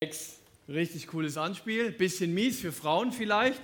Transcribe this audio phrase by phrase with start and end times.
[0.00, 3.60] Richtig cooles Anspiel, bisschen mies für Frauen vielleicht,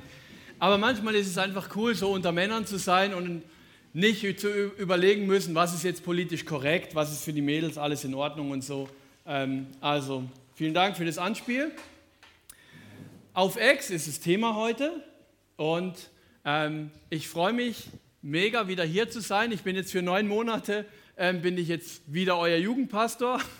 [0.58, 3.44] aber manchmal ist es einfach cool, so unter Männern zu sein und
[3.92, 8.02] nicht zu überlegen müssen, was ist jetzt politisch korrekt, was ist für die Mädels alles
[8.02, 8.88] in Ordnung und so.
[9.24, 10.24] Ähm, also
[10.56, 11.70] vielen Dank für das Anspiel.
[13.32, 15.04] Auf Ex ist das Thema heute
[15.56, 16.10] und
[16.44, 17.90] ähm, ich freue mich
[18.22, 19.52] mega wieder hier zu sein.
[19.52, 20.84] Ich bin jetzt für neun Monate,
[21.16, 23.40] ähm, bin ich jetzt wieder euer Jugendpastor.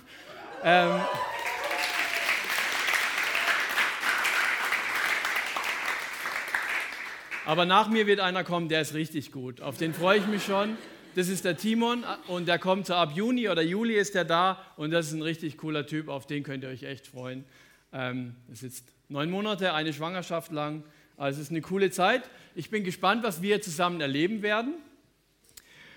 [0.66, 0.98] Ähm,
[7.46, 9.60] Aber nach mir wird einer kommen, der ist richtig gut.
[9.60, 10.78] Auf den freue ich mich schon.
[11.14, 14.64] Das ist der Timon und der kommt so ab Juni oder Juli ist der da
[14.76, 17.44] und das ist ein richtig cooler Typ, auf den könnt ihr euch echt freuen.
[17.92, 20.82] Ähm, es ist neun Monate, eine Schwangerschaft lang,
[21.16, 22.22] also es ist eine coole Zeit.
[22.56, 24.74] Ich bin gespannt, was wir zusammen erleben werden.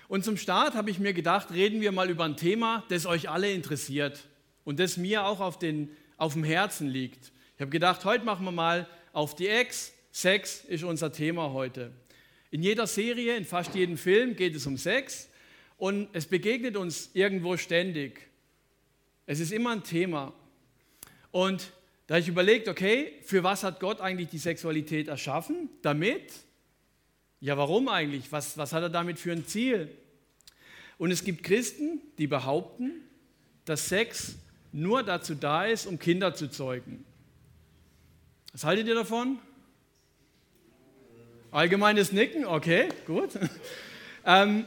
[0.06, 3.28] Und zum Start habe ich mir gedacht, reden wir mal über ein Thema, das euch
[3.28, 4.22] alle interessiert
[4.64, 7.32] und das mir auch auf, den, auf dem Herzen liegt.
[7.56, 11.92] Ich habe gedacht, heute machen wir mal auf die Ex, Sex ist unser Thema heute.
[12.50, 15.28] In jeder Serie, in fast jedem Film geht es um Sex
[15.76, 18.28] und es begegnet uns irgendwo ständig.
[19.26, 20.32] Es ist immer ein Thema.
[21.30, 21.70] Und
[22.08, 25.68] da ich überlegt, okay, für was hat Gott eigentlich die Sexualität erschaffen?
[25.82, 26.32] Damit?
[27.38, 28.32] Ja, warum eigentlich?
[28.32, 29.88] Was, was hat er damit für ein Ziel?
[30.96, 33.02] Und es gibt Christen, die behaupten,
[33.66, 34.34] dass Sex
[34.72, 37.04] nur dazu da ist, um Kinder zu zeugen.
[38.50, 39.38] Was haltet ihr davon?
[41.50, 43.30] Allgemeines Nicken, okay, gut.
[44.26, 44.66] Ähm,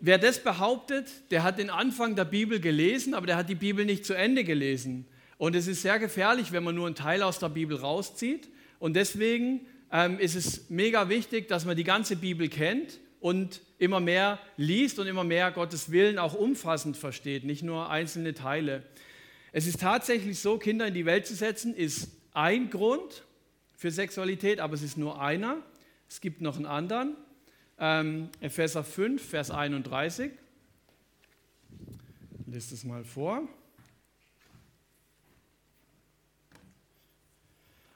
[0.00, 3.84] wer das behauptet, der hat den Anfang der Bibel gelesen, aber der hat die Bibel
[3.84, 5.06] nicht zu Ende gelesen.
[5.38, 8.48] Und es ist sehr gefährlich, wenn man nur einen Teil aus der Bibel rauszieht.
[8.80, 9.60] Und deswegen
[9.92, 14.98] ähm, ist es mega wichtig, dass man die ganze Bibel kennt und immer mehr liest
[14.98, 18.82] und immer mehr Gottes Willen auch umfassend versteht, nicht nur einzelne Teile.
[19.52, 23.22] Es ist tatsächlich so, Kinder in die Welt zu setzen, ist ein Grund,
[23.80, 25.56] für Sexualität, aber es ist nur einer.
[26.06, 27.16] Es gibt noch einen anderen.
[27.78, 30.32] Ähm, Epheser 5, Vers 31.
[32.40, 33.48] Ich lese es mal vor.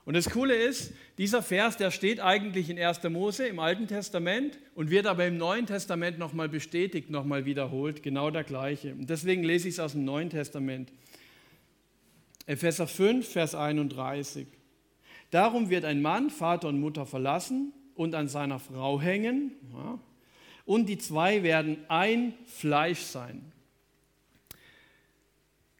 [0.06, 3.02] Und das Coole ist, dieser Vers, der steht eigentlich in 1.
[3.10, 8.30] Mose im Alten Testament und wird aber im Neuen Testament nochmal bestätigt, nochmal wiederholt, genau
[8.30, 8.94] der gleiche.
[8.94, 10.90] Und deswegen lese ich es aus dem Neuen Testament.
[12.46, 14.46] Epheser 5, Vers 31.
[15.34, 19.50] Darum wird ein Mann Vater und Mutter verlassen und an seiner Frau hängen.
[19.72, 19.98] Ja,
[20.64, 23.50] und die zwei werden ein Fleisch sein.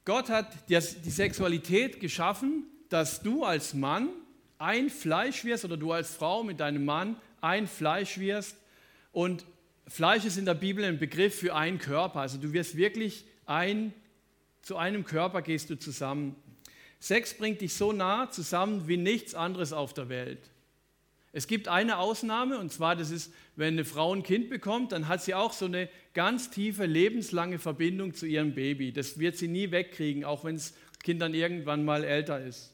[0.05, 4.09] Gott hat die Sexualität geschaffen, dass du als Mann
[4.59, 8.57] ein Fleisch wirst oder du als Frau mit deinem Mann ein Fleisch wirst.
[9.13, 9.45] Und
[9.87, 12.19] Fleisch ist in der Bibel ein Begriff für einen Körper.
[12.19, 13.95] Also du wirst wirklich ein,
[14.63, 16.35] zu einem Körper gehst du zusammen.
[17.05, 20.39] Sex bringt dich so nah zusammen wie nichts anderes auf der Welt.
[21.33, 25.07] Es gibt eine Ausnahme, und zwar, das ist, wenn eine Frau ein Kind bekommt, dann
[25.07, 28.91] hat sie auch so eine ganz tiefe, lebenslange Verbindung zu ihrem Baby.
[28.91, 30.73] Das wird sie nie wegkriegen, auch wenn das
[31.03, 32.73] Kind dann irgendwann mal älter ist.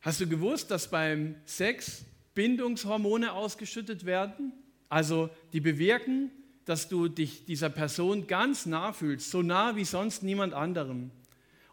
[0.00, 4.54] Hast du gewusst, dass beim Sex Bindungshormone ausgeschüttet werden?
[4.88, 6.30] Also die bewirken,
[6.64, 11.10] dass du dich dieser Person ganz nah fühlst, so nah wie sonst niemand anderem.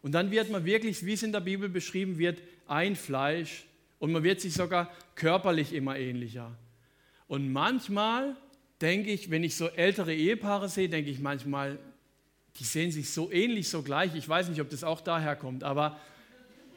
[0.04, 3.64] Und dann wird man wirklich, wie es in der Bibel beschrieben wird, ein Fleisch
[3.98, 6.54] und man wird sich sogar körperlich immer ähnlicher.
[7.26, 8.36] Und manchmal
[8.82, 11.78] denke ich, wenn ich so ältere Ehepaare sehe, denke ich manchmal,
[12.58, 14.14] die sehen sich so ähnlich, so gleich.
[14.14, 15.98] Ich weiß nicht, ob das auch daher kommt, aber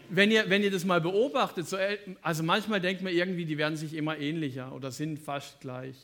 [0.10, 1.76] wenn ihr, wenn ihr das mal beobachtet, so,
[2.22, 5.98] also manchmal denkt man irgendwie, die werden sich immer ähnlicher oder sind fast gleich.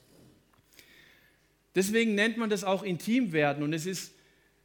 [1.73, 4.13] Deswegen nennt man das auch Intimwerden und es ist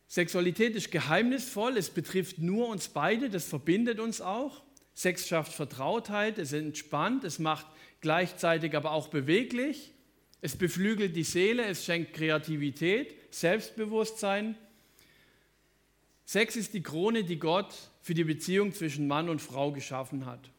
[0.08, 4.62] Sexualität ist geheimnisvoll, es betrifft nur uns beide, das verbindet uns auch.
[4.94, 7.66] Sex schafft Vertrautheit, es entspannt, es macht
[8.00, 9.92] gleichzeitig aber auch beweglich,
[10.40, 14.56] es beflügelt die Seele, es schenkt Kreativität, Selbstbewusstsein.
[16.24, 20.50] Sex ist die Krone, die Gott für die Beziehung zwischen Mann und Frau geschaffen hat.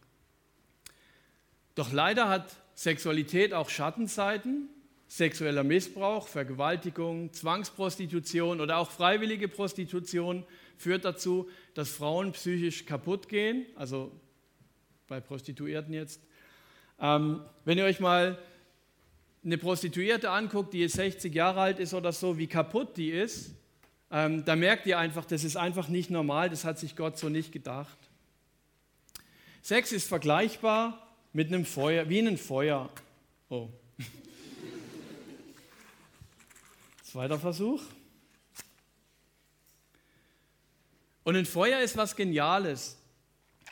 [1.74, 4.70] Doch leider hat Sexualität auch Schattenseiten
[5.10, 10.46] sexueller Missbrauch, Vergewaltigung, Zwangsprostitution oder auch freiwillige Prostitution
[10.78, 14.12] führt dazu, dass Frauen psychisch kaputt gehen, also
[15.08, 16.22] bei Prostituierten jetzt.
[17.02, 18.38] Ähm, wenn ihr euch mal
[19.44, 23.56] eine Prostituierte anguckt, die jetzt 60 Jahre alt ist oder so, wie kaputt die ist,
[24.12, 27.30] ähm, da merkt ihr einfach, das ist einfach nicht normal, das hat sich Gott so
[27.30, 27.98] nicht gedacht.
[29.64, 32.90] Sex ist vergleichbar mit einem Feuer, wie einem Feuer.
[33.50, 33.70] Oh,
[37.12, 37.82] Zweiter Versuch.
[41.24, 43.00] Und ein Feuer ist was Geniales.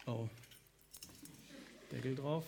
[0.07, 0.27] Oh,
[1.91, 2.45] Deckel drauf.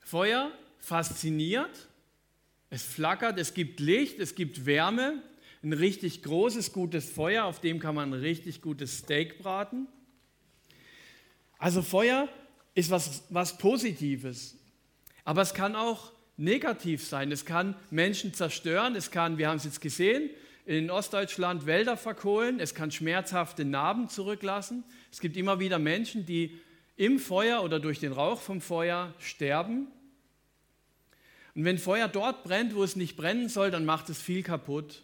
[0.00, 1.88] Feuer fasziniert,
[2.68, 5.22] es flackert, es gibt Licht, es gibt Wärme,
[5.62, 9.88] ein richtig großes, gutes Feuer, auf dem kann man ein richtig gutes Steak braten.
[11.56, 12.28] Also Feuer
[12.74, 14.58] ist was, was Positives,
[15.24, 17.32] aber es kann auch negativ sein.
[17.32, 20.30] Es kann Menschen zerstören, es kann, wir haben es jetzt gesehen,
[20.66, 24.84] in Ostdeutschland Wälder verkohlen, es kann schmerzhafte Narben zurücklassen.
[25.12, 26.58] Es gibt immer wieder Menschen, die
[26.96, 29.88] im Feuer oder durch den Rauch vom Feuer sterben.
[31.54, 35.02] Und wenn Feuer dort brennt, wo es nicht brennen soll, dann macht es viel kaputt.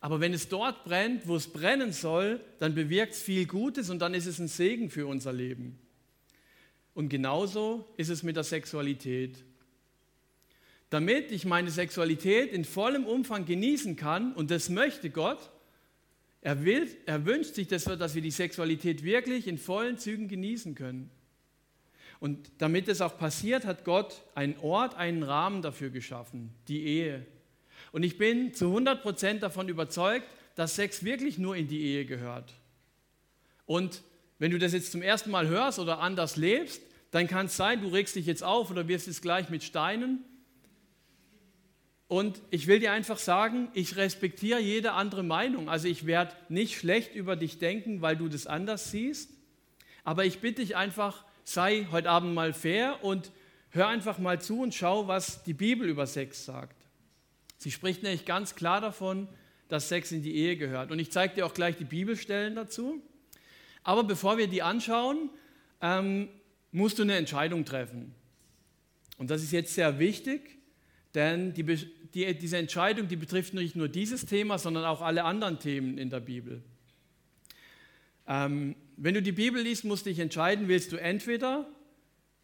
[0.00, 3.98] Aber wenn es dort brennt, wo es brennen soll, dann bewirkt es viel Gutes und
[3.98, 5.78] dann ist es ein Segen für unser Leben.
[6.96, 9.44] Und genauso ist es mit der Sexualität.
[10.88, 15.50] Damit ich meine Sexualität in vollem Umfang genießen kann, und das möchte Gott,
[16.40, 20.26] er, will, er wünscht sich, dass wir, dass wir die Sexualität wirklich in vollen Zügen
[20.26, 21.10] genießen können.
[22.18, 27.26] Und damit es auch passiert, hat Gott einen Ort, einen Rahmen dafür geschaffen, die Ehe.
[27.92, 32.54] Und ich bin zu 100% davon überzeugt, dass Sex wirklich nur in die Ehe gehört.
[33.66, 34.02] Und
[34.38, 37.80] wenn du das jetzt zum ersten Mal hörst oder anders lebst, dann kann es sein,
[37.80, 40.24] du regst dich jetzt auf oder wirst es gleich mit Steinen.
[42.08, 45.68] Und ich will dir einfach sagen, ich respektiere jede andere Meinung.
[45.68, 49.30] Also ich werde nicht schlecht über dich denken, weil du das anders siehst.
[50.04, 53.32] Aber ich bitte dich einfach, sei heute Abend mal fair und
[53.70, 56.76] hör einfach mal zu und schau, was die Bibel über Sex sagt.
[57.58, 59.26] Sie spricht nämlich ganz klar davon,
[59.68, 60.92] dass Sex in die Ehe gehört.
[60.92, 63.02] Und ich zeige dir auch gleich die Bibelstellen dazu.
[63.82, 65.30] Aber bevor wir die anschauen,
[65.80, 66.28] ähm,
[66.72, 68.14] musst du eine Entscheidung treffen.
[69.18, 70.58] Und das ist jetzt sehr wichtig,
[71.14, 71.64] denn die,
[72.14, 76.10] die, diese Entscheidung, die betrifft nicht nur dieses Thema, sondern auch alle anderen Themen in
[76.10, 76.62] der Bibel.
[78.28, 81.66] Ähm, wenn du die Bibel liest, musst du dich entscheiden, willst du entweder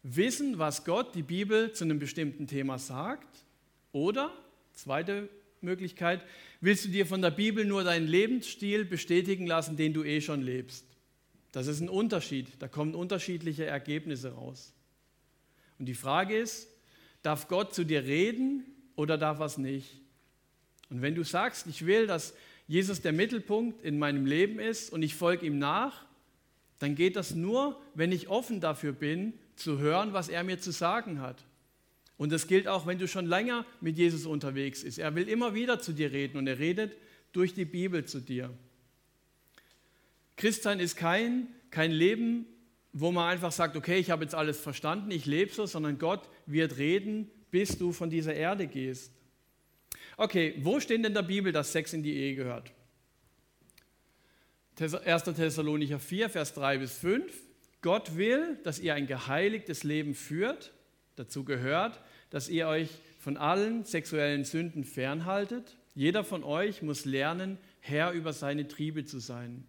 [0.03, 3.45] wissen, was Gott, die Bibel, zu einem bestimmten Thema sagt,
[3.91, 4.33] oder,
[4.73, 5.29] zweite
[5.61, 6.25] Möglichkeit,
[6.61, 10.41] willst du dir von der Bibel nur deinen Lebensstil bestätigen lassen, den du eh schon
[10.41, 10.85] lebst.
[11.53, 14.73] Das ist ein Unterschied, da kommen unterschiedliche Ergebnisse raus.
[15.79, 16.67] Und die Frage ist,
[17.21, 18.65] darf Gott zu dir reden
[18.95, 20.01] oder darf er es nicht?
[20.89, 22.33] Und wenn du sagst, ich will, dass
[22.67, 26.05] Jesus der Mittelpunkt in meinem Leben ist und ich folge ihm nach,
[26.79, 30.71] dann geht das nur, wenn ich offen dafür bin, zu hören, was er mir zu
[30.71, 31.45] sagen hat.
[32.17, 34.97] Und das gilt auch, wenn du schon länger mit Jesus unterwegs bist.
[34.97, 36.97] Er will immer wieder zu dir reden und er redet
[37.31, 38.49] durch die Bibel zu dir.
[40.35, 42.45] Christsein ist kein, kein Leben,
[42.91, 46.29] wo man einfach sagt, okay, ich habe jetzt alles verstanden, ich lebe so, sondern Gott
[46.45, 49.11] wird reden, bis du von dieser Erde gehst.
[50.17, 52.71] Okay, wo steht denn in der Bibel, dass Sex in die Ehe gehört?
[54.79, 55.23] 1.
[55.23, 57.31] Thessalonicher 4, Vers 3 bis 5.
[57.81, 60.73] Gott will, dass ihr ein geheiligtes Leben führt.
[61.15, 62.89] Dazu gehört, dass ihr euch
[63.19, 65.77] von allen sexuellen Sünden fernhaltet.
[65.93, 69.67] Jeder von euch muss lernen, Herr über seine Triebe zu sein.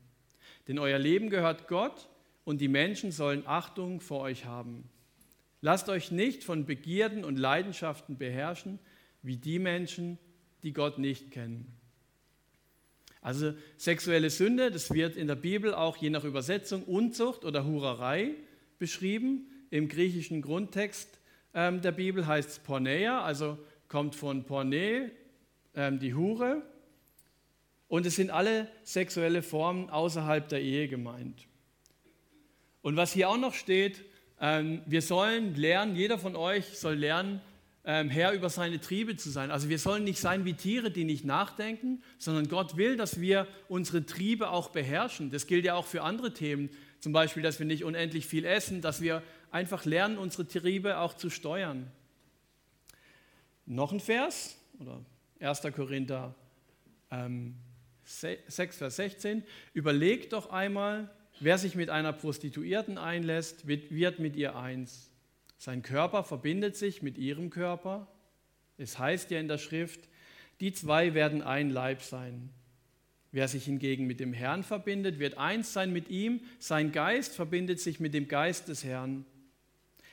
[0.69, 2.09] Denn euer Leben gehört Gott
[2.45, 4.89] und die Menschen sollen Achtung vor euch haben.
[5.61, 8.79] Lasst euch nicht von Begierden und Leidenschaften beherrschen,
[9.23, 10.19] wie die Menschen,
[10.63, 11.67] die Gott nicht kennen.
[13.21, 18.35] Also sexuelle Sünde, das wird in der Bibel auch je nach Übersetzung Unzucht oder Hurerei
[18.79, 19.49] beschrieben.
[19.71, 21.19] Im griechischen Grundtext
[21.55, 23.59] ähm, der Bibel heißt es Porneia, also
[23.89, 25.11] kommt von Porne,
[25.75, 26.63] ähm, die Hure.
[27.95, 31.47] Und es sind alle sexuelle Formen außerhalb der Ehe gemeint.
[32.83, 34.05] Und was hier auch noch steht,
[34.41, 37.41] ähm, wir sollen lernen, jeder von euch soll lernen,
[37.85, 39.53] ähm, Herr über seine Triebe zu sein.
[39.53, 43.47] Also wir sollen nicht sein wie Tiere, die nicht nachdenken, sondern Gott will, dass wir
[43.69, 45.31] unsere Triebe auch beherrschen.
[45.31, 48.81] Das gilt ja auch für andere Themen, zum Beispiel, dass wir nicht unendlich viel essen,
[48.81, 49.23] dass wir
[49.53, 51.93] einfach lernen, unsere Triebe auch zu steuern.
[53.67, 55.01] Noch ein Vers, oder
[55.39, 55.63] 1.
[55.77, 56.35] Korinther
[57.13, 57.55] ähm,
[58.05, 59.43] 6, Vers 16.
[59.73, 65.11] Überlegt doch einmal, wer sich mit einer Prostituierten einlässt, wird mit ihr eins.
[65.59, 68.07] Sein Körper verbindet sich mit ihrem Körper.
[68.77, 70.09] Es heißt ja in der Schrift,
[70.61, 72.51] die zwei werden ein Leib sein.
[73.33, 76.41] Wer sich hingegen mit dem Herrn verbindet, wird eins sein mit ihm.
[76.61, 79.25] Sein Geist verbindet sich mit dem Geist des Herrn.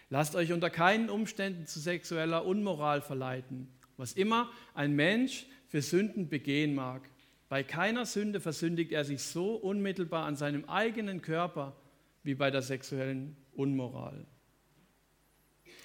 [0.10, 6.30] Lasst euch unter keinen Umständen zu sexueller Unmoral verleiten, was immer ein Mensch für Sünden
[6.30, 7.11] begehen mag.
[7.52, 11.76] Bei keiner Sünde versündigt er sich so unmittelbar an seinem eigenen Körper
[12.24, 14.26] wie bei der sexuellen Unmoral.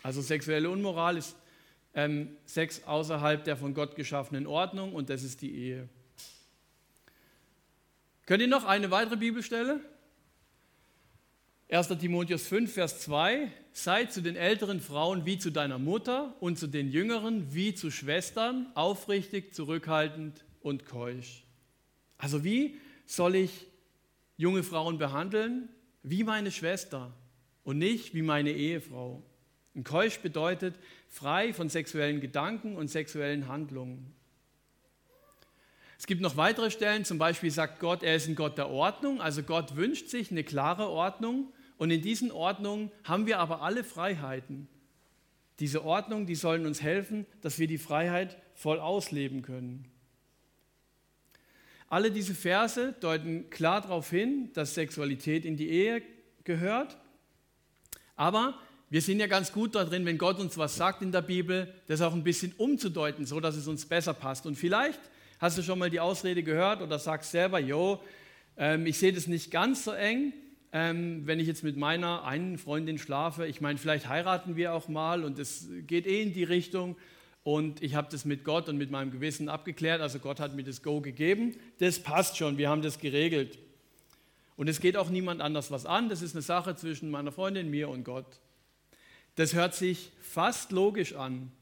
[0.05, 1.37] Also sexuelle Unmoral ist
[1.93, 5.89] ähm, Sex außerhalb der von Gott geschaffenen Ordnung und das ist die Ehe.
[8.27, 9.81] Könnt ihr noch eine weitere Bibelstelle?
[11.69, 11.89] 1.
[11.99, 16.69] Timotheus 5, Vers 2, sei zu den älteren Frauen wie zu deiner Mutter und zu
[16.69, 21.43] den jüngeren wie zu Schwestern, aufrichtig, zurückhaltend und keusch.
[22.19, 23.67] Also wie soll ich
[24.37, 25.69] junge Frauen behandeln?
[26.03, 27.13] Wie meine Schwester
[27.65, 29.23] und nicht wie meine Ehefrau.
[29.75, 30.75] Und keusch bedeutet
[31.09, 34.15] frei von sexuellen Gedanken und sexuellen Handlungen.
[35.99, 39.21] Es gibt noch weitere Stellen, zum Beispiel sagt Gott, er ist ein Gott der Ordnung,
[39.21, 43.83] also Gott wünscht sich eine klare Ordnung und in diesen Ordnungen haben wir aber alle
[43.83, 44.69] Freiheiten.
[45.59, 49.91] Diese Ordnung, die sollen uns helfen, dass wir die Freiheit voll ausleben können.
[51.89, 56.03] Alle diese Verse deuten klar darauf hin, dass Sexualität in die Ehe
[56.45, 56.97] gehört.
[58.17, 58.59] Aber
[58.91, 62.01] wir sind ja ganz gut darin, wenn Gott uns was sagt in der Bibel, das
[62.01, 64.47] auch ein bisschen umzudeuten, so dass es uns besser passt.
[64.47, 65.01] Und vielleicht
[65.39, 68.01] hast du schon mal die Ausrede gehört oder sagst selber, jo,
[68.57, 70.33] ähm, ich sehe das nicht ganz so eng
[70.73, 73.47] ähm, wenn ich jetzt mit meiner einen Freundin schlafe.
[73.47, 76.97] Ich meine, vielleicht heiraten wir auch mal und es geht eh in die Richtung.
[77.47, 80.01] Und ich habe das mit Gott und mit meinem Gewissen abgeklärt.
[80.01, 81.55] Also Gott hat mir das Go gegeben.
[81.79, 83.57] Das passt schon, wir haben das geregelt.
[84.57, 86.09] Und es geht auch niemand anders was an.
[86.09, 88.27] Das ist eine Sache zwischen meiner Freundin, mir und Gott.
[89.37, 91.53] Das hört sich fast logisch an,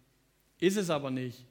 [0.58, 1.44] ist es aber nicht.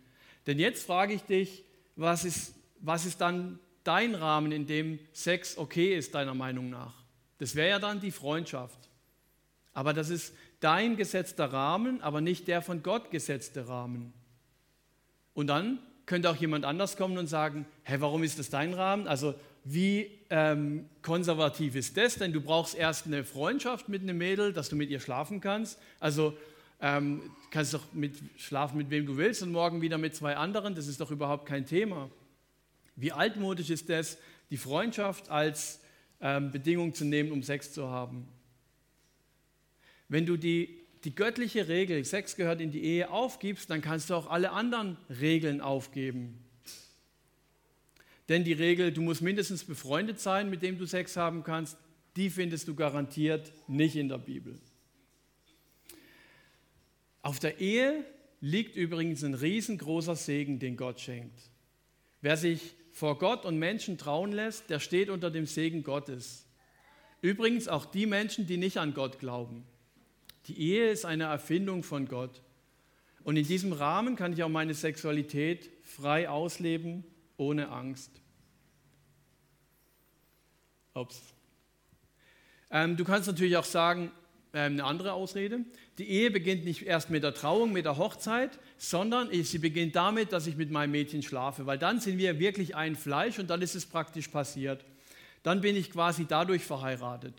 [0.47, 1.63] Denn jetzt frage ich dich,
[1.95, 6.95] was ist, was ist dann dein Rahmen, in dem Sex okay ist, deiner Meinung nach?
[7.37, 8.89] Das wäre ja dann die Freundschaft.
[9.73, 14.11] Aber das ist dein gesetzter Rahmen, aber nicht der von Gott gesetzte Rahmen.
[15.33, 19.07] Und dann könnte auch jemand anders kommen und sagen, hey, warum ist das dein Rahmen?
[19.07, 22.15] Also wie ähm, konservativ ist das?
[22.15, 25.79] Denn du brauchst erst eine Freundschaft mit einem Mädel, dass du mit ihr schlafen kannst.
[25.99, 26.37] Also
[26.81, 30.75] ähm, kannst doch mit, schlafen mit wem du willst und morgen wieder mit zwei anderen.
[30.75, 32.09] Das ist doch überhaupt kein Thema.
[32.95, 34.17] Wie altmodisch ist das,
[34.49, 35.79] die Freundschaft als
[36.19, 38.27] ähm, Bedingung zu nehmen, um Sex zu haben.
[40.09, 44.15] Wenn du die, die göttliche Regel, Sex gehört in die Ehe, aufgibst, dann kannst du
[44.15, 46.39] auch alle anderen Regeln aufgeben.
[48.29, 51.77] Denn die Regel, du musst mindestens befreundet sein, mit dem du Sex haben kannst,
[52.15, 54.59] die findest du garantiert nicht in der Bibel.
[57.21, 58.05] Auf der Ehe
[58.39, 61.49] liegt übrigens ein riesengroßer Segen, den Gott schenkt.
[62.21, 66.45] Wer sich vor Gott und Menschen trauen lässt, der steht unter dem Segen Gottes.
[67.21, 69.65] Übrigens auch die Menschen, die nicht an Gott glauben.
[70.47, 72.41] Die Ehe ist eine Erfindung von Gott.
[73.23, 77.05] Und in diesem Rahmen kann ich auch meine Sexualität frei ausleben,
[77.37, 78.11] ohne Angst.
[80.93, 81.21] Ups.
[82.69, 84.11] Ähm, du kannst natürlich auch sagen,
[84.53, 85.61] ähm, eine andere Ausrede.
[85.97, 90.31] Die Ehe beginnt nicht erst mit der Trauung, mit der Hochzeit, sondern sie beginnt damit,
[90.31, 93.61] dass ich mit meinem Mädchen schlafe, weil dann sind wir wirklich ein Fleisch und dann
[93.61, 94.85] ist es praktisch passiert.
[95.41, 97.33] Dann bin ich quasi dadurch verheiratet.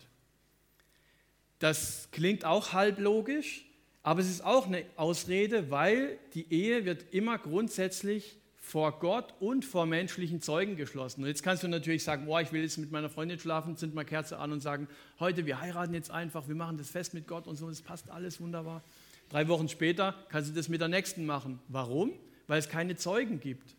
[1.59, 3.65] Das klingt auch halb logisch,
[4.03, 9.63] aber es ist auch eine Ausrede, weil die Ehe wird immer grundsätzlich vor Gott und
[9.63, 11.21] vor menschlichen Zeugen geschlossen.
[11.21, 13.93] Und jetzt kannst du natürlich sagen, oh, ich will jetzt mit meiner Freundin schlafen, zünd
[13.93, 14.87] mal Kerze an und sagen,
[15.19, 18.09] heute, wir heiraten jetzt einfach, wir machen das fest mit Gott und so, es passt
[18.09, 18.83] alles wunderbar.
[19.29, 21.59] Drei Wochen später kannst du das mit der nächsten machen.
[21.67, 22.11] Warum?
[22.47, 23.75] Weil es keine Zeugen gibt.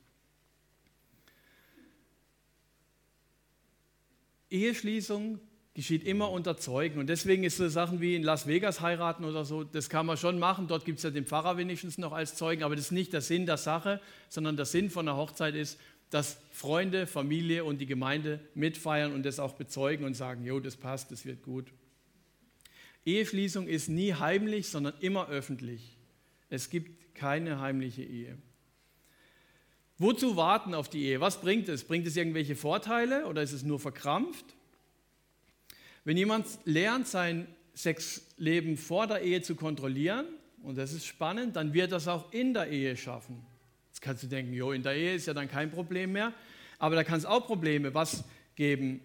[4.51, 5.41] Eheschließung
[5.77, 6.99] geschieht immer unter Zeugen.
[6.99, 10.17] Und deswegen ist so Sachen wie in Las Vegas heiraten oder so, das kann man
[10.17, 10.69] schon machen.
[10.69, 13.21] Dort gibt es ja den Pfarrer wenigstens noch als Zeugen, aber das ist nicht der
[13.21, 15.79] Sinn der Sache, sondern der Sinn von der Hochzeit ist,
[16.09, 20.79] dass Freunde, Familie und die Gemeinde mitfeiern und das auch bezeugen und sagen, jo, das
[20.79, 21.67] passt, das wird gut.
[23.05, 25.99] Eheschließung ist nie heimlich, sondern immer öffentlich.
[26.49, 28.39] Es gibt keine heimliche Ehe.
[29.99, 31.21] Wozu warten auf die Ehe?
[31.21, 31.85] Was bringt es?
[31.85, 34.56] Bringt es irgendwelche Vorteile oder ist es nur verkrampft?
[36.07, 40.25] Wenn jemand lernt, sein Sexleben vor der Ehe zu kontrollieren,
[40.63, 43.45] und das ist spannend, dann wird das auch in der Ehe schaffen.
[43.89, 46.33] Jetzt kannst du denken, jo, in der Ehe ist ja dann kein Problem mehr,
[46.79, 48.23] aber da kann es auch Probleme was
[48.55, 49.01] geben.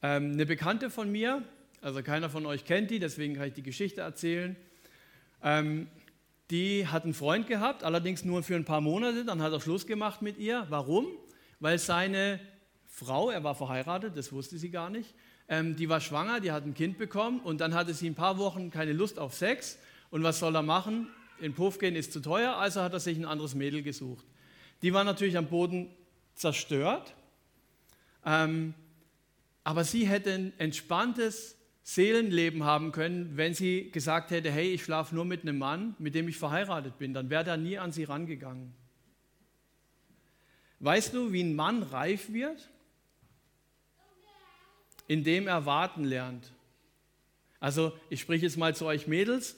[0.00, 1.42] Ähm, eine Bekannte von mir,
[1.82, 4.56] also keiner von euch kennt die, deswegen kann ich die Geschichte erzählen.
[5.42, 5.88] Ähm,
[6.50, 9.86] die hat einen Freund gehabt, allerdings nur für ein paar Monate, dann hat er Schluss
[9.86, 10.64] gemacht mit ihr.
[10.70, 11.06] Warum?
[11.60, 12.40] Weil seine
[12.86, 15.14] Frau, er war verheiratet, das wusste sie gar nicht,
[15.48, 18.38] ähm, die war schwanger, die hat ein Kind bekommen und dann hatte sie ein paar
[18.38, 19.78] Wochen keine Lust auf Sex.
[20.10, 21.08] Und was soll er machen?
[21.40, 24.24] In Puff gehen ist zu teuer, also hat er sich ein anderes Mädel gesucht.
[24.82, 25.90] Die war natürlich am Boden
[26.34, 27.14] zerstört,
[28.24, 28.74] ähm,
[29.64, 35.14] aber sie hätte ein entspanntes Seelenleben haben können, wenn sie gesagt hätte, hey, ich schlafe
[35.14, 37.12] nur mit einem Mann, mit dem ich verheiratet bin.
[37.12, 38.72] Dann wäre er nie an sie rangegangen.
[40.80, 42.70] Weißt du, wie ein Mann reif wird?
[45.06, 46.52] Indem er warten lernt.
[47.60, 49.56] Also ich spreche jetzt mal zu euch Mädels.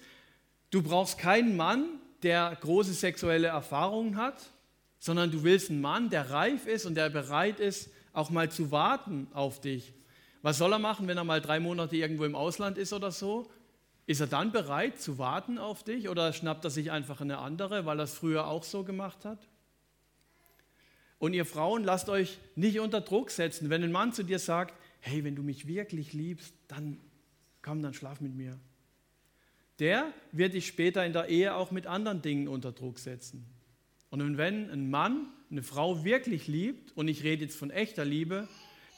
[0.70, 1.86] Du brauchst keinen Mann,
[2.22, 4.50] der große sexuelle Erfahrungen hat,
[4.98, 8.70] sondern du willst einen Mann, der reif ist und der bereit ist, auch mal zu
[8.70, 9.92] warten auf dich.
[10.42, 13.50] Was soll er machen, wenn er mal drei Monate irgendwo im Ausland ist oder so?
[14.06, 17.84] Ist er dann bereit zu warten auf dich oder schnappt er sich einfach eine andere,
[17.86, 19.40] weil er es früher auch so gemacht hat?
[21.18, 23.70] Und ihr Frauen, lasst euch nicht unter Druck setzen.
[23.70, 24.74] Wenn ein Mann zu dir sagt,
[25.06, 26.98] hey, wenn du mich wirklich liebst, dann
[27.62, 28.58] komm, dann schlaf mit mir.
[29.78, 33.46] Der wird dich später in der Ehe auch mit anderen Dingen unter Druck setzen.
[34.10, 38.48] Und wenn ein Mann eine Frau wirklich liebt, und ich rede jetzt von echter Liebe,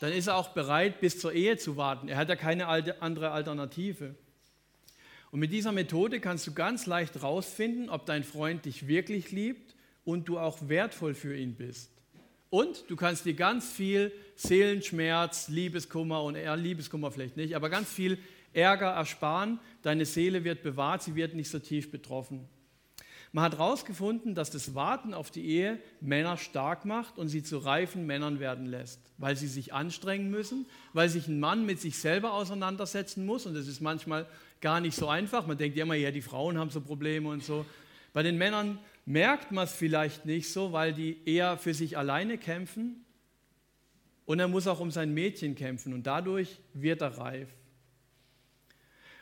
[0.00, 2.08] dann ist er auch bereit, bis zur Ehe zu warten.
[2.08, 4.14] Er hat ja keine andere Alternative.
[5.30, 9.74] Und mit dieser Methode kannst du ganz leicht herausfinden, ob dein Freund dich wirklich liebt
[10.04, 11.90] und du auch wertvoll für ihn bist.
[12.50, 17.90] Und du kannst dir ganz viel Seelenschmerz, Liebeskummer und ja, Liebeskummer vielleicht nicht, aber ganz
[17.90, 18.18] viel
[18.52, 19.58] Ärger ersparen.
[19.82, 22.48] Deine Seele wird bewahrt, sie wird nicht so tief betroffen.
[23.32, 27.58] Man hat herausgefunden, dass das Warten auf die Ehe Männer stark macht und sie zu
[27.58, 30.64] reifen Männern werden lässt, weil sie sich anstrengen müssen,
[30.94, 34.26] weil sich ein Mann mit sich selber auseinandersetzen muss und das ist manchmal
[34.62, 35.46] gar nicht so einfach.
[35.46, 37.66] Man denkt ja immer, ja, die Frauen haben so Probleme und so.
[38.14, 42.36] Bei den Männern merkt man es vielleicht nicht so, weil die eher für sich alleine
[42.36, 43.06] kämpfen
[44.26, 47.48] und er muss auch um sein Mädchen kämpfen und dadurch wird er reif.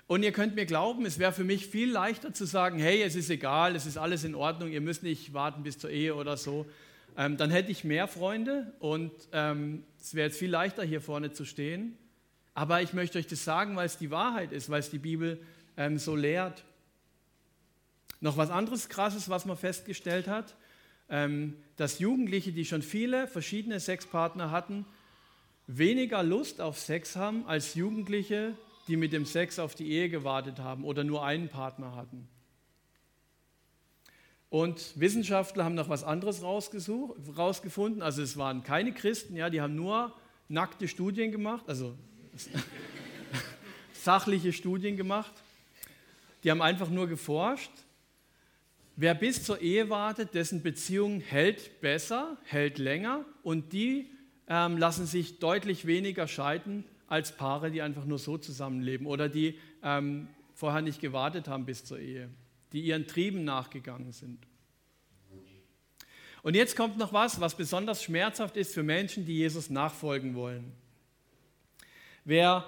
[0.09, 3.15] Und ihr könnt mir glauben, es wäre für mich viel leichter zu sagen, hey, es
[3.15, 6.37] ist egal, es ist alles in Ordnung, ihr müsst nicht warten bis zur Ehe oder
[6.37, 6.67] so.
[7.17, 11.31] Ähm, dann hätte ich mehr Freunde und ähm, es wäre jetzt viel leichter, hier vorne
[11.31, 11.97] zu stehen.
[12.55, 15.41] Aber ich möchte euch das sagen, weil es die Wahrheit ist, weil es die Bibel
[15.77, 16.65] ähm, so lehrt.
[18.21, 20.57] Noch was anderes Krasses, was man festgestellt hat,
[21.09, 24.87] ähm, dass Jugendliche, die schon viele verschiedene Sexpartner hatten,
[25.67, 28.55] weniger Lust auf Sex haben als Jugendliche,
[28.89, 32.29] die mit dem Sex auf die Ehe gewartet haben oder nur einen Partner hatten.
[34.49, 38.03] Und Wissenschaftler haben noch was anderes rausgefunden.
[38.03, 40.15] Also es waren keine Christen, ja, die haben nur
[40.49, 41.97] nackte Studien gemacht, also
[43.93, 45.33] sachliche Studien gemacht.
[46.45, 47.73] Die haben einfach nur geforscht.
[48.99, 54.11] Wer bis zur Ehe wartet, dessen Beziehung hält besser, hält länger und die
[54.49, 59.59] ähm, lassen sich deutlich weniger scheiden als Paare, die einfach nur so zusammenleben oder die
[59.83, 62.31] ähm, vorher nicht gewartet haben bis zur Ehe,
[62.73, 64.39] die ihren Trieben nachgegangen sind.
[66.43, 70.73] Und jetzt kommt noch was, was besonders schmerzhaft ist für Menschen, die Jesus nachfolgen wollen.
[72.25, 72.65] Wer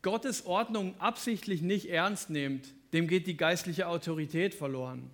[0.00, 5.10] Gottes Ordnung absichtlich nicht ernst nimmt, dem geht die geistliche Autorität verloren.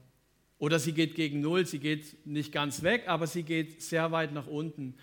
[0.63, 4.33] Oder sie geht gegen Null, sie geht nicht ganz weg, aber sie geht sehr weit
[4.33, 4.95] nach unten.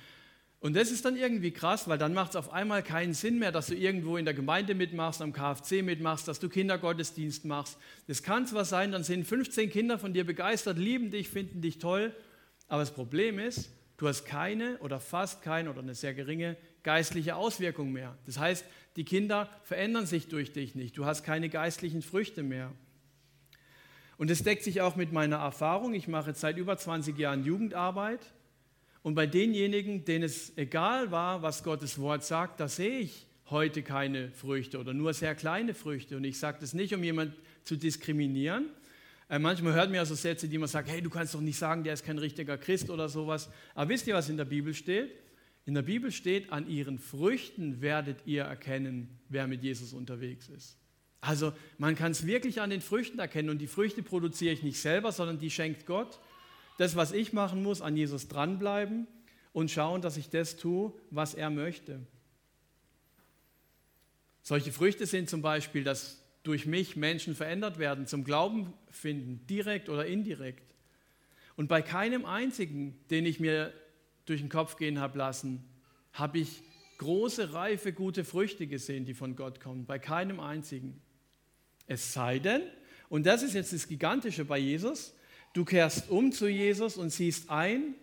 [0.61, 3.51] Und das ist dann irgendwie krass, weil dann macht es auf einmal keinen Sinn mehr,
[3.51, 7.77] dass du irgendwo in der Gemeinde mitmachst, am KFC mitmachst, dass du Kindergottesdienst machst.
[8.07, 11.77] Das kann zwar sein, dann sind 15 Kinder von dir begeistert, lieben dich, finden dich
[11.77, 12.15] toll,
[12.69, 17.35] aber das Problem ist, du hast keine oder fast keine oder eine sehr geringe geistliche
[17.35, 18.17] Auswirkung mehr.
[18.25, 18.63] Das heißt,
[18.95, 22.71] die Kinder verändern sich durch dich nicht, du hast keine geistlichen Früchte mehr.
[24.19, 25.93] Und das deckt sich auch mit meiner Erfahrung.
[25.93, 28.19] Ich mache seit über 20 Jahren Jugendarbeit
[29.01, 33.81] und bei denjenigen, denen es egal war, was Gottes Wort sagt, da sehe ich heute
[33.81, 36.17] keine Früchte oder nur sehr kleine Früchte.
[36.17, 38.65] Und ich sage das nicht, um jemanden zu diskriminieren.
[39.29, 41.57] Äh, manchmal hört man ja so Sätze, die man sagt, hey, du kannst doch nicht
[41.57, 43.49] sagen, der ist kein richtiger Christ oder sowas.
[43.73, 45.11] Aber wisst ihr, was in der Bibel steht?
[45.65, 50.77] In der Bibel steht, an ihren Früchten werdet ihr erkennen, wer mit Jesus unterwegs ist.
[51.21, 54.79] Also man kann es wirklich an den Früchten erkennen und die Früchte produziere ich nicht
[54.79, 56.19] selber, sondern die schenkt Gott
[56.79, 59.05] das, was ich machen muss, an Jesus dranbleiben
[59.51, 61.99] und schauen, dass ich das tue, was er möchte.
[64.43, 69.89] Solche Früchte sind zum Beispiel, dass durch mich Menschen verändert werden, zum Glauben finden, direkt
[69.89, 70.73] oder indirekt.
[71.57, 73.73] Und bei keinem einzigen, den ich mir
[74.25, 75.65] durch den Kopf gehen habe lassen,
[76.13, 76.63] habe ich
[76.99, 79.85] große, reife, gute Früchte gesehen, die von Gott kommen.
[79.85, 81.01] Bei keinem einzigen.
[81.89, 82.61] Es sei denn,
[83.09, 85.13] und das ist jetzt das Gigantische bei Jesus,
[85.53, 87.95] Du kehrst um zu Jesus und siehst ein,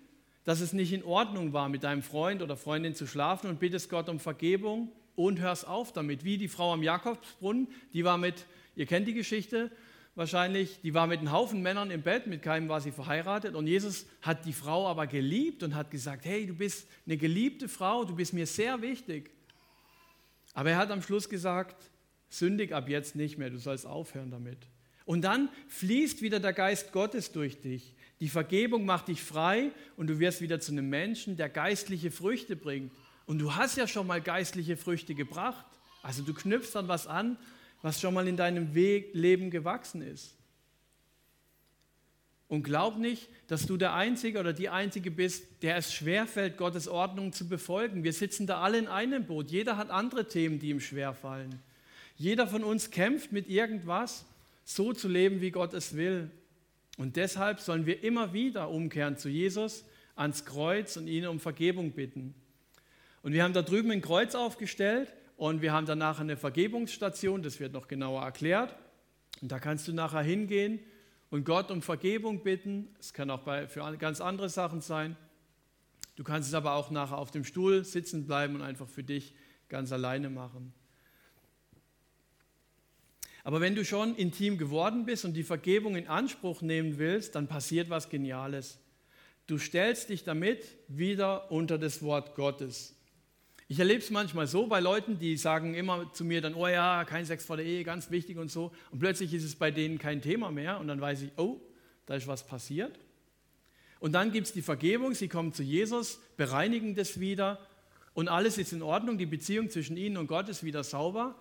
[0.44, 3.88] dass es nicht in Ordnung war, mit deinem Freund oder Freundin zu schlafen und bittest
[3.88, 6.24] Gott um Vergebung und hörst auf damit.
[6.24, 9.70] Wie die Frau am Jakobsbrunnen, die war mit, ihr kennt die Geschichte
[10.16, 13.66] wahrscheinlich, die war mit einem Haufen Männern im Bett, mit keinem war sie verheiratet und
[13.66, 18.04] Jesus hat die Frau aber geliebt und hat gesagt, hey, du bist eine geliebte Frau,
[18.04, 19.30] du bist mir sehr wichtig.
[20.54, 21.90] Aber er hat am Schluss gesagt,
[22.28, 24.58] Sündig ab jetzt nicht mehr, du sollst aufhören damit.
[25.04, 27.94] Und dann fließt wieder der Geist Gottes durch dich.
[28.20, 32.56] Die Vergebung macht dich frei und du wirst wieder zu einem Menschen, der geistliche Früchte
[32.56, 32.92] bringt.
[33.26, 35.66] Und du hast ja schon mal geistliche Früchte gebracht.
[36.02, 37.38] Also du knüpfst dann was an,
[37.82, 40.36] was schon mal in deinem Weg, Leben gewachsen ist.
[42.48, 46.86] Und glaub nicht, dass du der Einzige oder die Einzige bist, der es schwerfällt, Gottes
[46.86, 48.04] Ordnung zu befolgen.
[48.04, 49.50] Wir sitzen da alle in einem Boot.
[49.50, 51.60] Jeder hat andere Themen, die ihm schwerfallen.
[52.16, 54.24] Jeder von uns kämpft mit irgendwas,
[54.64, 56.30] so zu leben, wie Gott es will.
[56.96, 61.92] Und deshalb sollen wir immer wieder umkehren zu Jesus, ans Kreuz und ihn um Vergebung
[61.92, 62.34] bitten.
[63.22, 67.60] Und wir haben da drüben ein Kreuz aufgestellt und wir haben danach eine Vergebungsstation, das
[67.60, 68.74] wird noch genauer erklärt.
[69.42, 70.80] Und da kannst du nachher hingehen
[71.30, 72.88] und Gott um Vergebung bitten.
[72.98, 75.16] Es kann auch bei, für ganz andere Sachen sein.
[76.16, 79.34] Du kannst es aber auch nachher auf dem Stuhl sitzen bleiben und einfach für dich
[79.68, 80.72] ganz alleine machen.
[83.46, 87.46] Aber wenn du schon intim geworden bist und die Vergebung in Anspruch nehmen willst, dann
[87.46, 88.80] passiert was Geniales.
[89.46, 92.96] Du stellst dich damit wieder unter das Wort Gottes.
[93.68, 97.04] Ich erlebe es manchmal so bei Leuten, die sagen immer zu mir dann, oh ja,
[97.04, 98.72] kein Sex vor der Ehe, ganz wichtig und so.
[98.90, 101.60] Und plötzlich ist es bei denen kein Thema mehr und dann weiß ich, oh,
[102.06, 102.98] da ist was passiert.
[104.00, 107.64] Und dann gibt es die Vergebung, sie kommen zu Jesus, bereinigen das wieder
[108.12, 111.36] und alles ist in Ordnung, die Beziehung zwischen ihnen und Gott ist wieder sauber.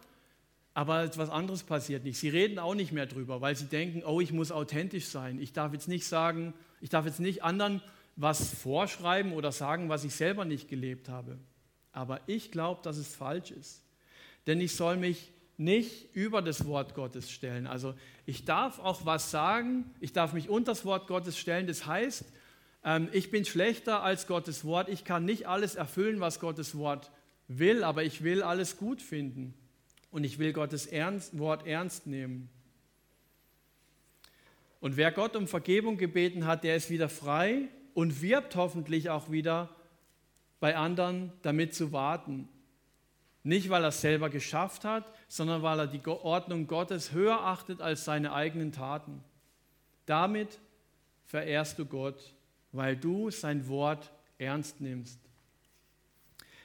[0.75, 2.19] Aber etwas anderes passiert nicht.
[2.19, 5.39] Sie reden auch nicht mehr drüber, weil sie denken, oh, ich muss authentisch sein.
[5.41, 7.81] Ich darf jetzt nicht sagen, ich darf jetzt nicht anderen
[8.17, 11.39] was vorschreiben oder sagen, was ich selber nicht gelebt habe.
[11.93, 13.83] Aber ich glaube, dass es falsch ist.
[14.47, 17.67] Denn ich soll mich nicht über das Wort Gottes stellen.
[17.67, 17.93] Also
[18.25, 21.67] ich darf auch was sagen, ich darf mich unter das Wort Gottes stellen.
[21.67, 22.25] Das heißt,
[22.83, 24.89] ähm, ich bin schlechter als Gottes Wort.
[24.89, 27.11] Ich kann nicht alles erfüllen, was Gottes Wort
[27.47, 29.53] will, aber ich will alles gut finden.
[30.11, 32.49] Und ich will Gottes ernst, Wort ernst nehmen.
[34.79, 39.31] Und wer Gott um Vergebung gebeten hat, der ist wieder frei und wirbt hoffentlich auch
[39.31, 39.75] wieder
[40.59, 42.47] bei anderen damit zu warten.
[43.43, 47.81] Nicht, weil er es selber geschafft hat, sondern weil er die Ordnung Gottes höher achtet
[47.81, 49.23] als seine eigenen Taten.
[50.05, 50.59] Damit
[51.25, 52.33] verehrst du Gott,
[52.71, 55.19] weil du sein Wort ernst nimmst.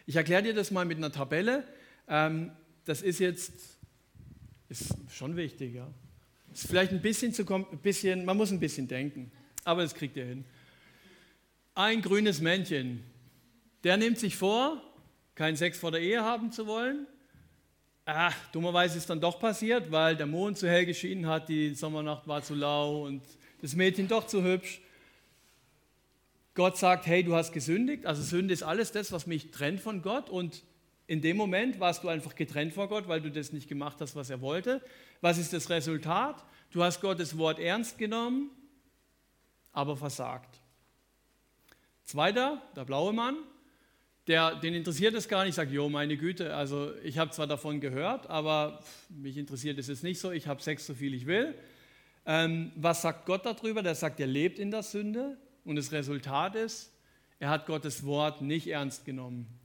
[0.07, 1.65] Ich erkläre dir das mal mit einer Tabelle.
[2.09, 2.51] Ähm,
[2.91, 3.53] das ist jetzt
[4.69, 5.75] ist schon wichtig.
[5.75, 5.89] Ja.
[6.53, 9.31] Ist vielleicht ein bisschen zu ein bisschen, man muss ein bisschen denken,
[9.65, 10.45] aber das kriegt ihr hin.
[11.75, 13.05] Ein grünes Männchen
[13.85, 14.83] der nimmt sich vor,
[15.35, 17.07] keinen Sex vor der Ehe haben zu wollen.
[18.05, 22.27] Ah, dummerweise ist dann doch passiert, weil der Mond zu hell geschienen hat, die Sommernacht
[22.27, 23.23] war zu lau und
[23.63, 24.81] das Mädchen doch zu hübsch.
[26.55, 28.05] Gott sagt, hey, du hast gesündigt.
[28.07, 30.29] Also Sünde ist alles das, was mich trennt von Gott.
[30.29, 30.63] Und
[31.11, 34.15] in dem Moment warst du einfach getrennt vor Gott, weil du das nicht gemacht hast,
[34.15, 34.81] was er wollte.
[35.21, 36.45] Was ist das Resultat?
[36.71, 38.49] Du hast Gottes Wort ernst genommen,
[39.73, 40.61] aber versagt.
[42.05, 43.39] Zweiter, der blaue Mann,
[44.29, 47.81] der, den interessiert es gar nicht, sagt, jo, meine Güte, also ich habe zwar davon
[47.81, 51.57] gehört, aber mich interessiert es jetzt nicht so, ich habe Sex so viel ich will.
[52.25, 53.83] Ähm, was sagt Gott darüber?
[53.83, 56.93] Der sagt, er lebt in der Sünde und das Resultat ist,
[57.41, 59.60] er hat Gottes Wort nicht ernst genommen.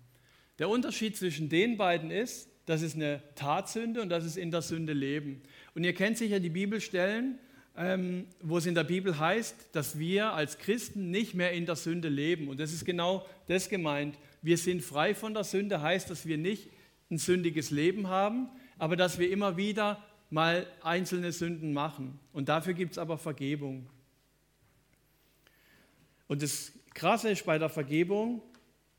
[0.60, 4.62] Der Unterschied zwischen den beiden ist, das ist eine Tatsünde und das ist in der
[4.62, 5.42] Sünde leben.
[5.76, 7.38] Und ihr kennt sicher die Bibelstellen,
[7.78, 11.76] ähm, wo es in der Bibel heißt, dass wir als Christen nicht mehr in der
[11.76, 12.48] Sünde leben.
[12.48, 16.38] Und das ist genau das gemeint wir sind frei von der Sünde, heißt, dass wir
[16.38, 16.70] nicht
[17.10, 22.20] ein sündiges Leben haben, aber dass wir immer wieder mal einzelne Sünden machen.
[22.32, 23.90] Und dafür gibt es aber Vergebung.
[26.28, 28.44] Und das Krasse ist bei der Vergebung,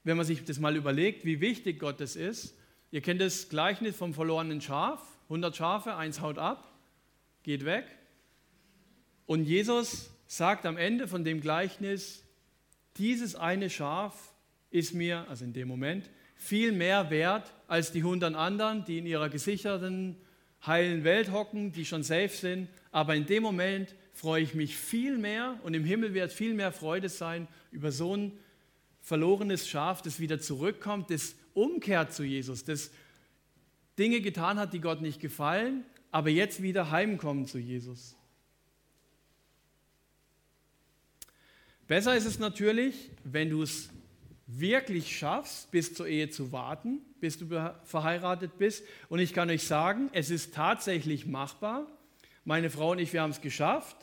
[0.07, 2.57] wenn man sich das mal überlegt, wie wichtig Gott das ist.
[2.93, 5.03] Ihr kennt das Gleichnis vom verlorenen Schaf.
[5.25, 6.73] 100 Schafe, eins haut ab,
[7.43, 7.87] geht weg.
[9.27, 12.23] Und Jesus sagt am Ende von dem Gleichnis,
[12.99, 14.33] dieses eine Schaf
[14.71, 19.07] ist mir, also in dem Moment, viel mehr wert als die hundert anderen, die in
[19.07, 20.15] ihrer gesicherten,
[20.65, 22.69] heilen Welt hocken, die schon safe sind.
[22.93, 26.71] Aber in dem Moment freue ich mich viel mehr und im Himmel wird viel mehr
[26.71, 28.39] Freude sein über so ein
[29.07, 32.91] verlorenes Schaf, das wieder zurückkommt, das umkehrt zu Jesus, das
[33.97, 38.17] Dinge getan hat, die Gott nicht gefallen, aber jetzt wieder heimkommen zu Jesus.
[41.87, 43.91] Besser ist es natürlich, wenn du es
[44.49, 47.47] wirklich schaffst, bis zur Ehe zu warten, bis du
[47.85, 48.85] verheiratet bist.
[49.09, 51.87] Und ich kann euch sagen, es ist tatsächlich machbar.
[52.45, 53.97] Meine Frau und ich, wir haben es geschafft.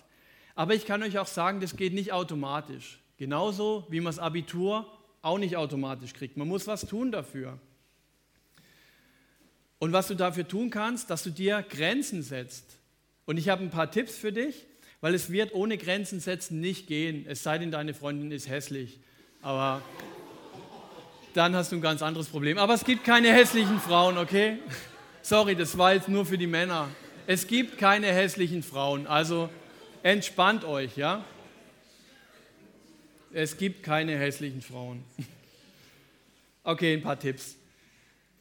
[0.56, 3.03] Aber ich kann euch auch sagen, das geht nicht automatisch.
[3.24, 4.86] Genauso wie man das Abitur
[5.22, 6.36] auch nicht automatisch kriegt.
[6.36, 7.58] Man muss was tun dafür.
[9.80, 12.66] Und was du dafür tun kannst, dass du dir Grenzen setzt.
[13.26, 14.66] Und ich habe ein paar Tipps für dich,
[15.00, 19.00] weil es wird ohne Grenzen setzen nicht gehen, es sei denn, deine Freundin ist hässlich.
[19.42, 19.82] Aber
[21.34, 22.58] dann hast du ein ganz anderes Problem.
[22.58, 24.58] Aber es gibt keine hässlichen Frauen, okay?
[25.22, 26.90] Sorry, das war jetzt nur für die Männer.
[27.26, 29.50] Es gibt keine hässlichen Frauen, also
[30.02, 31.24] entspannt euch, ja?
[33.36, 35.04] Es gibt keine hässlichen Frauen.
[36.64, 37.56] Okay, ein paar Tipps.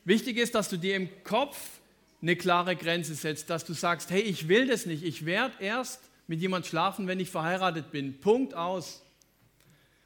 [0.04, 1.56] Wichtig ist, dass du dir im Kopf
[2.20, 6.00] eine klare Grenze setzt, dass du sagst, hey, ich will das nicht, ich werde erst
[6.26, 8.20] mit jemand schlafen, wenn ich verheiratet bin.
[8.20, 9.02] Punkt aus.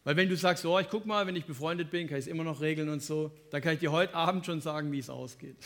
[0.04, 2.30] Weil wenn du sagst, oh, ich guck mal, wenn ich befreundet bin, kann ich es
[2.30, 5.10] immer noch regeln und so, dann kann ich dir heute Abend schon sagen, wie es
[5.10, 5.56] ausgeht.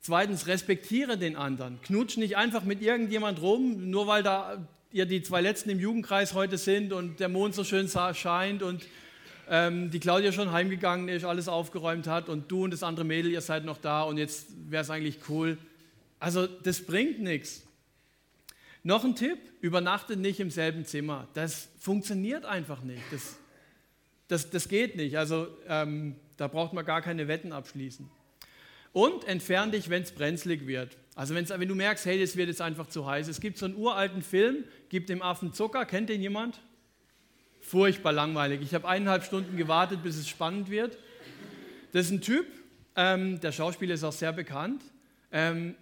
[0.00, 1.80] Zweitens, respektiere den anderen.
[1.82, 6.34] Knutsch nicht einfach mit irgendjemand rum, nur weil da ihr die zwei letzten im Jugendkreis
[6.34, 8.86] heute sind und der Mond so schön scheint und
[9.48, 13.30] ähm, die Claudia schon heimgegangen ist, alles aufgeräumt hat und du und das andere Mädel,
[13.30, 15.58] ihr seid noch da und jetzt wäre es eigentlich cool.
[16.18, 17.62] Also das bringt nichts.
[18.82, 21.28] Noch ein Tipp, übernachtet nicht im selben Zimmer.
[21.34, 23.02] Das funktioniert einfach nicht.
[23.10, 23.36] Das,
[24.28, 25.18] das, das geht nicht.
[25.18, 28.08] Also ähm, da braucht man gar keine Wetten abschließen.
[28.92, 30.96] Und entfern dich, wenn es brenzlig wird.
[31.14, 33.28] Also wenn du merkst, hey, das wird jetzt einfach zu heiß.
[33.28, 35.84] Es gibt so einen uralten Film, gibt dem Affen Zucker.
[35.84, 36.60] Kennt den jemand?
[37.60, 38.60] furchtbar langweilig.
[38.62, 40.98] Ich habe eineinhalb Stunden gewartet, bis es spannend wird.
[41.92, 42.46] Das ist ein Typ,
[42.96, 44.82] ähm, der Schauspieler ist auch sehr bekannt.
[45.30, 45.74] Ähm,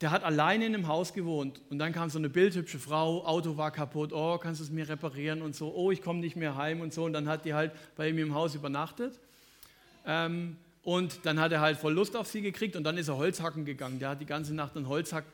[0.00, 3.56] der hat alleine in einem Haus gewohnt und dann kam so eine bildhübsche Frau, Auto
[3.56, 6.56] war kaputt, oh, kannst du es mir reparieren und so, oh, ich komme nicht mehr
[6.56, 9.18] heim und so und dann hat die halt bei ihm im Haus übernachtet
[10.06, 10.56] ähm,
[10.88, 13.66] und dann hat er halt voll Lust auf sie gekriegt und dann ist er Holzhacken
[13.66, 13.98] gegangen.
[13.98, 15.24] Der hat die ganze Nacht ein Holzhack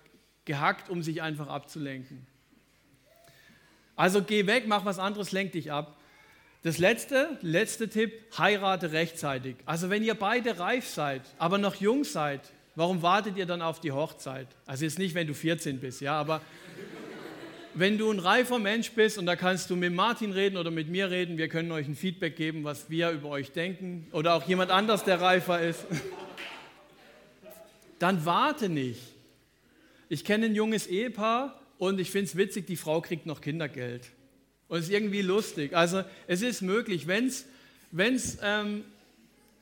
[0.45, 2.27] gehackt, um sich einfach abzulenken.
[3.95, 5.97] Also geh weg, mach was anderes, lenk dich ab.
[6.65, 9.55] Das letzte, letzte Tipp, heirate rechtzeitig.
[9.65, 12.41] Also wenn ihr beide reif seid, aber noch jung seid,
[12.75, 14.49] warum wartet ihr dann auf die Hochzeit?
[14.67, 16.41] Also jetzt nicht, wenn du 14 bist, ja, aber
[17.75, 20.89] wenn du ein reifer Mensch bist und da kannst du mit Martin reden oder mit
[20.89, 24.47] mir reden, wir können euch ein Feedback geben, was wir über euch denken oder auch
[24.47, 25.85] jemand anders, der reifer ist,
[27.99, 29.01] dann warte nicht.
[30.09, 34.11] Ich kenne ein junges Ehepaar, und ich finde es witzig, die Frau kriegt noch Kindergeld.
[34.69, 35.77] Und es ist irgendwie lustig.
[35.77, 37.47] Also es ist möglich, wenn's,
[37.91, 38.85] wenn's, ähm,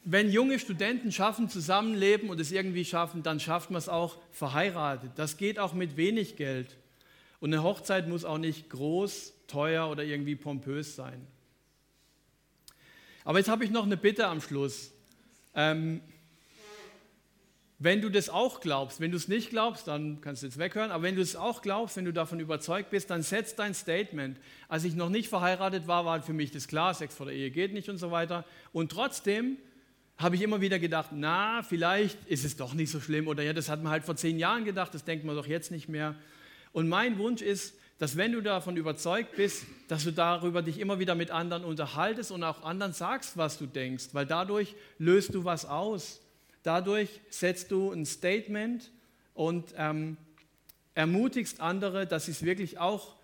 [0.04, 5.12] wenn junge Studenten schaffen, zusammenleben und es irgendwie schaffen, dann schafft man es auch verheiratet.
[5.16, 6.76] Das geht auch mit wenig Geld.
[7.42, 11.26] Und eine Hochzeit muss auch nicht groß, teuer oder irgendwie pompös sein.
[13.24, 14.92] Aber jetzt habe ich noch eine Bitte am Schluss.
[15.52, 16.02] Ähm,
[17.80, 20.92] wenn du das auch glaubst, wenn du es nicht glaubst, dann kannst du jetzt weghören,
[20.92, 24.38] aber wenn du es auch glaubst, wenn du davon überzeugt bist, dann setz dein Statement.
[24.68, 27.50] Als ich noch nicht verheiratet war, war für mich das klar, Sex vor der Ehe
[27.50, 28.44] geht nicht und so weiter.
[28.72, 29.56] Und trotzdem
[30.16, 33.52] habe ich immer wieder gedacht, na, vielleicht ist es doch nicht so schlimm oder ja,
[33.52, 36.14] das hat man halt vor zehn Jahren gedacht, das denkt man doch jetzt nicht mehr.
[36.72, 40.98] Und mein Wunsch ist, dass wenn du davon überzeugt bist, dass du darüber dich immer
[40.98, 45.44] wieder mit anderen unterhaltest und auch anderen sagst, was du denkst, weil dadurch löst du
[45.44, 46.20] was aus.
[46.64, 48.90] Dadurch setzt du ein Statement
[49.34, 50.16] und ähm,
[50.94, 53.14] ermutigst andere, dass sie es wirklich auch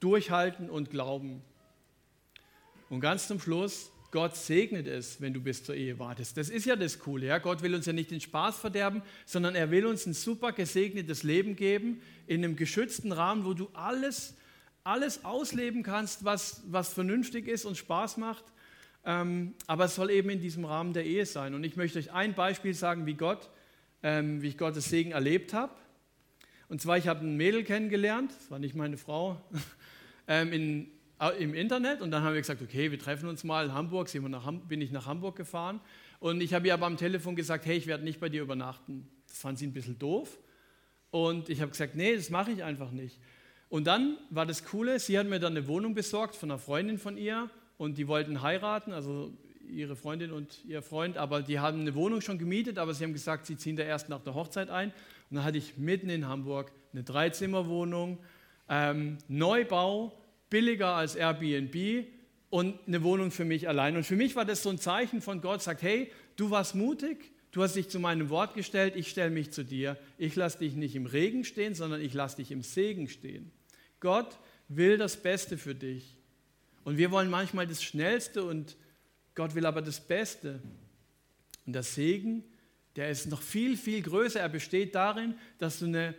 [0.00, 1.42] durchhalten und glauben.
[2.90, 6.36] Und ganz zum Schluss, Gott segnet es, wenn du bis zur Ehe wartest.
[6.38, 7.26] Das ist ja das Coole.
[7.26, 7.38] Ja?
[7.38, 11.22] Gott will uns ja nicht den Spaß verderben, sondern er will uns ein super gesegnetes
[11.22, 14.34] Leben geben, in einem geschützten Rahmen, wo du alles,
[14.82, 18.44] alles ausleben kannst, was, was vernünftig ist und Spaß macht.
[19.04, 21.54] Ähm, aber es soll eben in diesem Rahmen der Ehe sein.
[21.54, 23.50] Und ich möchte euch ein Beispiel sagen, wie Gott,
[24.02, 25.74] ähm, wie ich Gottes Segen erlebt habe.
[26.68, 29.40] Und zwar, ich habe ein Mädel kennengelernt, das war nicht meine Frau,
[30.28, 30.90] ähm, in,
[31.38, 32.00] im Internet.
[32.00, 34.10] Und dann haben wir gesagt, okay, wir treffen uns mal in Hamburg.
[34.68, 35.80] Bin ich nach Hamburg gefahren.
[36.20, 39.08] Und ich habe ihr aber am Telefon gesagt, hey, ich werde nicht bei dir übernachten.
[39.28, 40.38] Das fand sie ein bisschen doof.
[41.10, 43.18] Und ich habe gesagt, nee, das mache ich einfach nicht.
[43.68, 46.98] Und dann war das Coole, sie hat mir dann eine Wohnung besorgt von einer Freundin
[46.98, 49.32] von ihr und die wollten heiraten, also
[49.68, 53.12] ihre Freundin und ihr Freund, aber die haben eine Wohnung schon gemietet, aber sie haben
[53.12, 54.88] gesagt, sie ziehen da erst nach der Hochzeit ein.
[55.30, 58.18] Und dann hatte ich mitten in Hamburg eine Dreizimmerwohnung,
[58.70, 60.18] ähm, Neubau,
[60.50, 62.06] billiger als Airbnb
[62.50, 63.96] und eine Wohnung für mich allein.
[63.96, 67.32] Und für mich war das so ein Zeichen von Gott, sagt, hey, du warst mutig,
[67.52, 69.98] du hast dich zu meinem Wort gestellt, ich stelle mich zu dir.
[70.16, 73.50] Ich lasse dich nicht im Regen stehen, sondern ich lasse dich im Segen stehen.
[74.00, 76.16] Gott will das Beste für dich.
[76.84, 78.76] Und wir wollen manchmal das Schnellste und
[79.34, 80.62] Gott will aber das Beste.
[81.66, 82.44] Und der Segen,
[82.96, 84.40] der ist noch viel, viel größer.
[84.40, 86.14] Er besteht darin, dass du eine,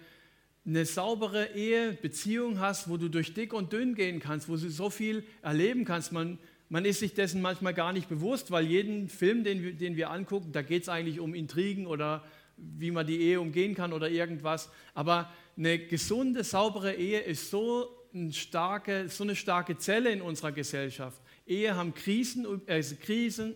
[0.69, 4.69] eine saubere Ehe, Beziehung hast, wo du durch dick und dünn gehen kannst, wo du
[4.69, 6.12] so viel erleben kannst.
[6.12, 6.38] Man,
[6.69, 10.12] man ist sich dessen manchmal gar nicht bewusst, weil jeden Film, den wir, den wir
[10.12, 12.23] angucken, da geht es eigentlich um Intrigen oder
[12.55, 14.69] wie man die Ehe umgehen kann oder irgendwas.
[14.93, 20.51] Aber eine gesunde, saubere Ehe ist so, ein starke, so eine starke Zelle in unserer
[20.51, 21.19] Gesellschaft.
[21.47, 23.55] Ehe haben Krisen, äh, Krisen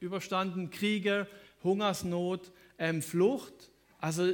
[0.00, 1.26] überstanden, Kriege,
[1.62, 3.70] Hungersnot, ähm, Flucht.
[3.98, 4.32] Also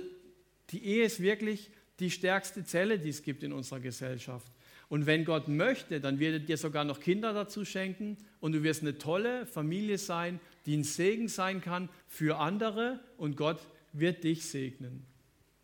[0.71, 4.51] die Ehe ist wirklich die stärkste Zelle, die es gibt in unserer Gesellschaft.
[4.89, 8.63] Und wenn Gott möchte, dann wird er dir sogar noch Kinder dazu schenken und du
[8.63, 13.61] wirst eine tolle Familie sein, die ein Segen sein kann für andere und Gott
[13.93, 15.05] wird dich segnen.